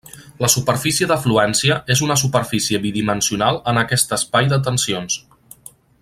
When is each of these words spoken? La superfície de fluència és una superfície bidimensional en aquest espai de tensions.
La 0.43 0.47
superfície 0.51 1.07
de 1.11 1.17
fluència 1.25 1.77
és 1.97 2.01
una 2.07 2.17
superfície 2.23 2.81
bidimensional 2.87 3.63
en 3.73 3.81
aquest 3.85 4.19
espai 4.21 4.53
de 4.55 4.63
tensions. 4.71 5.19